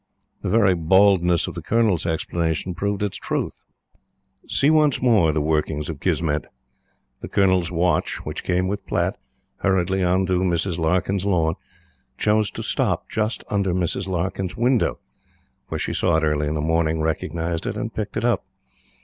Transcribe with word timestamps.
The 0.41 0.49
very 0.49 0.73
baldness 0.73 1.45
of 1.47 1.53
the 1.53 1.61
Colonel's 1.61 2.07
explanation 2.07 2.73
proved 2.73 3.03
its 3.03 3.17
truth. 3.17 3.65
See 4.49 4.71
once 4.71 4.99
more 4.99 5.31
the 5.31 5.43
workings 5.43 5.89
of 5.89 5.99
Kismet! 5.99 6.45
The 7.19 7.27
Colonel's 7.27 7.71
watch 7.71 8.15
which 8.25 8.43
came 8.43 8.67
with 8.67 8.83
Platte 8.87 9.19
hurriedly 9.57 10.03
on 10.03 10.25
to 10.25 10.39
Mrs. 10.39 10.79
Larkyn's 10.79 11.23
lawn, 11.27 11.53
chose 12.17 12.49
to 12.49 12.63
stop 12.63 13.09
just 13.11 13.43
under 13.47 13.75
Mrs. 13.75 14.07
Larkyn's 14.07 14.57
window, 14.57 14.97
where 15.67 15.77
she 15.77 15.93
saw 15.93 16.17
it 16.17 16.23
early 16.23 16.47
in 16.47 16.55
the 16.55 16.61
morning, 16.61 17.01
recognized 17.01 17.67
it, 17.67 17.75
and 17.75 17.93
picked 17.93 18.17
it 18.17 18.25
up. 18.25 18.43